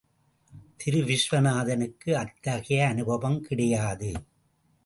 திரு 0.77 0.99
விஸ்வநாதனுக்கு 1.01 2.11
அத்தகைய 2.13 2.87
அனுபவம் 2.87 3.41
கிடையாது. 3.41 4.11